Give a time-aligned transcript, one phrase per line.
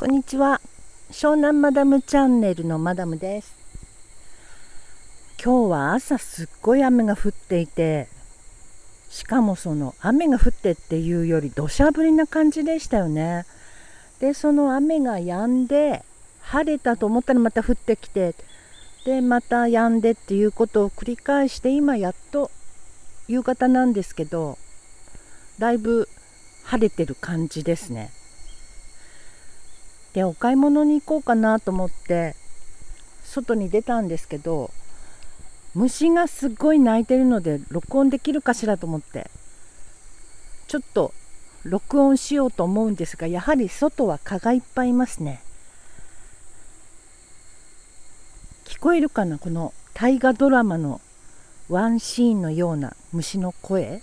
[0.00, 0.62] こんにちは。
[1.10, 3.54] 湘南マダムチャンネルのマダムです。
[5.44, 8.08] 今日は朝すっごい雨が降っていて
[9.10, 13.44] しかもその雨が降ってっていうより土砂降りな感じでしたよね。
[14.20, 16.02] でその雨が止んで
[16.40, 18.34] 晴れたと思ったらまた降ってきて
[19.04, 22.50] でまた止んでっていうことを繰り返して今やっと
[23.28, 24.56] 夕方なんですけど
[25.58, 26.08] だいぶ
[26.64, 28.10] 晴れてる感じですね。
[30.12, 32.34] でお買い物に行こうかなと思って
[33.24, 34.70] 外に出たんですけど
[35.74, 39.30] 虫がすっごい鳴いてるので録音できるかしらと思って。
[40.66, 41.12] ちょっと
[41.64, 45.42] 録音しようと思うんですがやはり外は蚊がいっぱいいますね。
[48.66, 49.36] 聞こえるかな？
[49.36, 51.00] この大河ドラマの
[51.68, 54.00] ワンシーンのような虫の声？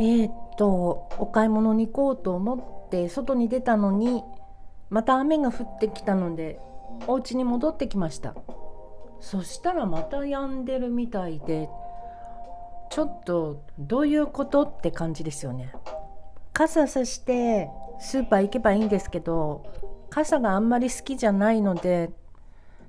[0.00, 2.56] え、っとお買い物に行こうと思
[2.86, 4.24] って外に出たのに
[4.88, 6.58] また雨が降ってきたので
[7.06, 8.34] お家に戻ってきました。
[9.20, 11.68] そしたらまた止んでるみたいで
[12.90, 15.72] ちょっとどういうことって感じですよね。
[16.54, 17.68] 傘さして
[18.00, 19.66] スーパー行けばいいんですけど
[20.08, 22.10] 傘があんまり好きじゃないので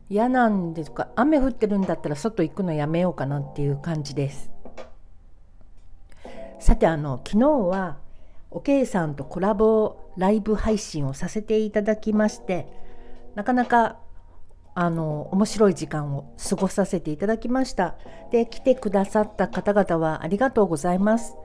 [0.09, 4.50] 嫌なんですか雨降ってるんだったら外行くのやめようかなっていう感じです。
[6.62, 7.98] さてあの昨日は
[8.52, 12.68] おけいさんとコラボライブ配信をさせていただきまして
[13.34, 13.98] なかなか
[14.76, 17.95] あの面白い時間を過ごさせていただきました。
[18.31, 21.36] で来てくださった方々はありがとうございます。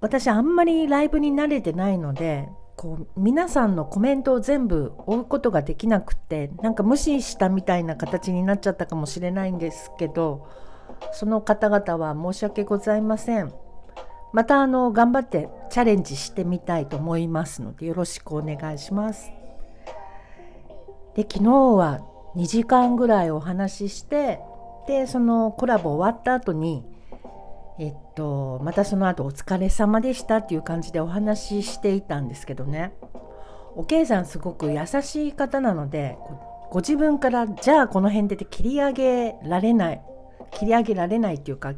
[0.00, 10.46] 私あんまりライブに慣れてないのでこう皆さんのコメントを全部追うことができなくってなんか無視したみたいな形になっちゃったかもしれないんですけど
[11.12, 13.52] その方々は申し訳ございません。
[14.32, 19.30] またあの頑張ってチャレンジしてみたいと思いますのでよろしくお願いします。
[21.14, 22.00] で昨日は
[22.34, 24.40] 2時間ぐらいお話しして
[24.88, 26.84] でそのコラボ終わった後に
[27.78, 32.92] えっとまたその後お疲れ様でしたっていう感じでお話ししていたんですけどね
[33.76, 36.18] おけいさんすごく優しい方なので
[36.70, 40.02] ご自分からじゃあこの辺で切り上げられない
[40.54, 41.74] 切り上げられないっていうか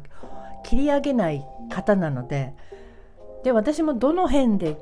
[0.63, 2.53] 切り上げない方なので
[3.43, 4.77] で私もどの辺で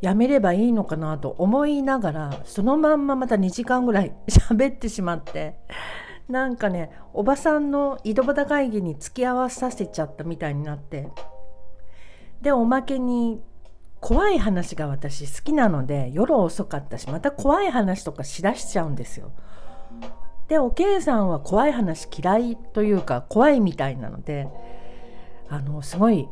[0.00, 5.58] やめればいいのかなと思いながらそのまんままた2時間ぐらい 喋ってしまって
[6.28, 11.10] なんかねおばさんの井戸端会議に付き合わさせちゃったみたいになって
[12.42, 13.42] でおまけに
[14.00, 19.32] 怖い話が私好きなので夜遅かったしまた怖い話とかしだしちゃうんですよ。
[20.48, 24.48] でおけいさんは怖い話嫌いというか怖いみたいなので
[25.48, 26.28] あのすごい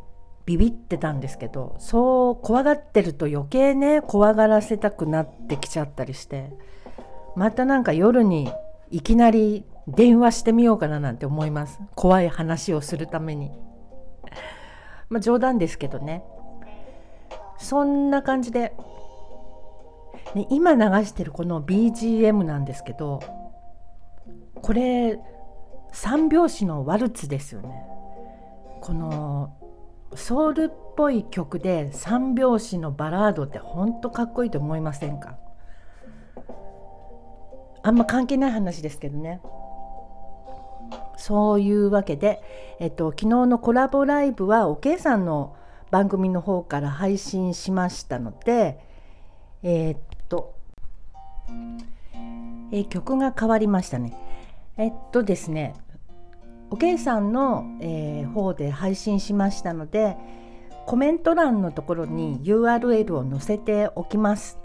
[0.47, 6.51] ビビってたんですけどそう怖がってると余計ね怖がらせたくなってきちゃったりして
[7.35, 8.51] またなんか夜に
[8.91, 11.79] いきなり電話してみようかななんて思います。
[11.95, 13.53] 怖い話をするために。
[15.11, 16.25] まあ冗談ですけどね。
[17.59, 18.75] そんな感じで、
[20.35, 23.21] ね、今流してるこの BGM なんですけど
[24.63, 25.19] これ
[25.93, 27.87] 三拍子のワルツですよね。
[28.81, 29.53] この
[30.15, 35.39] ソウルっぽい曲で三拍子のバラードってほんとかっこいいと思いませんか？
[37.83, 39.41] あんま関係ない話ですけどね。
[41.17, 42.43] そういうわけで、
[42.79, 45.57] えっと、昨日のコラボライブはおけいさんの
[45.91, 48.79] 番組の方から配信しましたので
[49.63, 50.55] えー、っと、
[52.71, 54.15] えー、曲が変わりましたね。
[54.79, 55.75] えっとですね
[56.71, 60.17] おけいさんの、えー、方で配信しましたので
[60.87, 64.59] コメント欄のところに URL を載せておきます。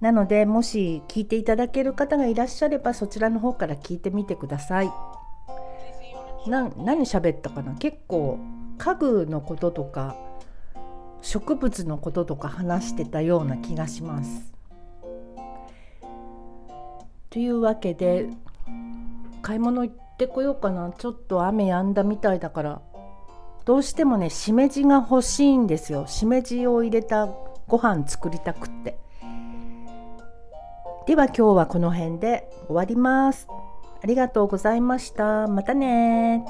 [0.00, 4.90] なのでもし聞いていただける方がいらっしゃればそちらの方から聞いてみてください。
[6.46, 7.74] な何喋ったかな？
[7.74, 8.38] 結構
[8.76, 10.16] 家具のこととか
[11.22, 14.52] 植物のこととか話してたような気がします。
[17.30, 18.28] というわけで
[19.44, 20.90] 買い物行ってこようかな。
[20.96, 22.80] ちょっと雨止んだみたいだから。
[23.66, 26.06] どうしてもねしめじが欲しいんですよ。
[26.06, 27.28] しめじを入れた
[27.68, 28.98] ご飯作りたくって。
[31.06, 33.46] では今日はこの辺で終わります。
[34.02, 35.46] ありがとうございました。
[35.46, 36.46] またね